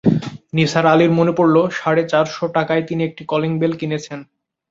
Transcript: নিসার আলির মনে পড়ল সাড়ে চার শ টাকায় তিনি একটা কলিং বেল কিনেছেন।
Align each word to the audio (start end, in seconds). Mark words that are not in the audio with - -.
নিসার 0.53 0.85
আলির 0.85 1.11
মনে 1.11 1.33
পড়ল 1.37 1.55
সাড়ে 1.71 2.03
চার 2.11 2.25
শ 2.27 2.47
টাকায় 2.55 2.83
তিনি 2.87 3.01
একটা 3.03 3.23
কলিং 3.31 3.51
বেল 3.61 3.73
কিনেছেন। 3.79 4.19